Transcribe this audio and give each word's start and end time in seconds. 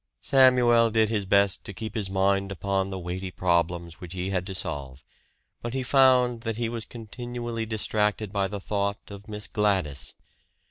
Samuel 0.21 0.89
did 0.89 1.09
his 1.09 1.27
best 1.27 1.63
to 1.63 1.73
keep 1.75 1.93
his 1.93 2.09
mind 2.09 2.51
upon 2.51 2.89
the 2.89 2.97
weighty 2.97 3.29
problems 3.29 4.01
which 4.01 4.13
he 4.13 4.31
had 4.31 4.47
to 4.47 4.55
solve; 4.55 5.03
but 5.61 5.75
he 5.75 5.83
found 5.83 6.41
that 6.41 6.57
he 6.57 6.69
was 6.69 6.85
continually 6.85 7.67
distracted 7.67 8.33
by 8.33 8.47
the 8.47 8.59
thought 8.59 9.11
of 9.11 9.27
Miss 9.27 9.45
Gladys. 9.45 10.15